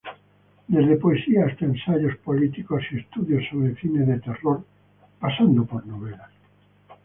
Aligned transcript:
Desde 0.67 0.95
poesia 0.97 1.45
hasta 1.45 1.63
ensayos 1.65 2.17
políticos 2.23 2.81
y 2.89 2.97
estudios 3.01 3.43
sobre 3.51 3.75
cine 3.75 4.03
de 4.03 4.19
terror, 4.19 4.65
pasando 5.19 5.63
por 5.63 5.85
novelas. 5.85 6.31